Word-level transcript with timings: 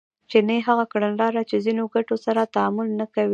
جیني 0.31 0.57
هغه 0.67 0.85
کړنلاره 0.91 1.41
چې 1.49 1.55
ځینو 1.65 1.83
ګټو 1.93 2.15
سره 2.25 2.51
تعامل 2.55 2.87
نه 2.99 3.05
کوي 3.13 3.29